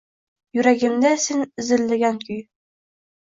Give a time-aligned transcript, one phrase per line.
[0.55, 2.41] Yuragimda esa izillagan kuy